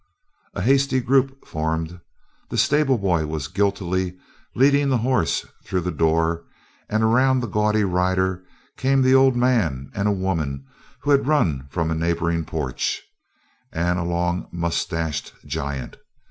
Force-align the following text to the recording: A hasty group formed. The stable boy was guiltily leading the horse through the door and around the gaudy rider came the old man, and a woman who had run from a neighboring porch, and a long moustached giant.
A 0.55 0.63
hasty 0.63 0.99
group 0.99 1.45
formed. 1.45 1.99
The 2.49 2.57
stable 2.57 2.97
boy 2.97 3.27
was 3.27 3.47
guiltily 3.47 4.17
leading 4.55 4.89
the 4.89 4.97
horse 4.97 5.45
through 5.63 5.81
the 5.81 5.91
door 5.91 6.43
and 6.89 7.03
around 7.03 7.39
the 7.41 7.45
gaudy 7.47 7.83
rider 7.83 8.43
came 8.77 9.03
the 9.03 9.13
old 9.13 9.35
man, 9.35 9.91
and 9.93 10.07
a 10.07 10.11
woman 10.11 10.65
who 11.01 11.11
had 11.11 11.27
run 11.27 11.67
from 11.69 11.91
a 11.91 11.93
neighboring 11.93 12.45
porch, 12.45 13.03
and 13.71 13.99
a 13.99 14.03
long 14.03 14.47
moustached 14.51 15.35
giant. 15.45 15.97